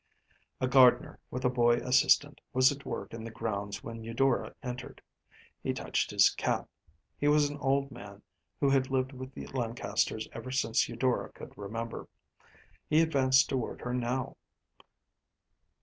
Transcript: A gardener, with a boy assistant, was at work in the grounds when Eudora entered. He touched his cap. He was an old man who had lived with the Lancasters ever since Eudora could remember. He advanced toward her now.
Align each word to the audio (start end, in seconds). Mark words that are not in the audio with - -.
A 0.59 0.67
gardener, 0.67 1.19
with 1.29 1.45
a 1.45 1.49
boy 1.51 1.75
assistant, 1.75 2.41
was 2.53 2.71
at 2.71 2.87
work 2.87 3.13
in 3.13 3.23
the 3.23 3.29
grounds 3.29 3.83
when 3.83 4.03
Eudora 4.03 4.55
entered. 4.63 4.99
He 5.61 5.73
touched 5.73 6.09
his 6.09 6.31
cap. 6.31 6.67
He 7.19 7.27
was 7.27 7.47
an 7.51 7.59
old 7.59 7.91
man 7.91 8.23
who 8.59 8.71
had 8.71 8.89
lived 8.89 9.11
with 9.11 9.31
the 9.35 9.45
Lancasters 9.49 10.27
ever 10.31 10.49
since 10.49 10.89
Eudora 10.89 11.31
could 11.33 11.55
remember. 11.55 12.07
He 12.89 12.99
advanced 12.99 13.47
toward 13.47 13.81
her 13.81 13.93
now. 13.93 14.37